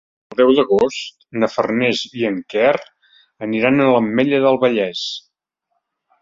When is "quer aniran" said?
2.53-3.79